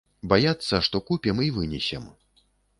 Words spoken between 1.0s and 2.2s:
купім і вынесем.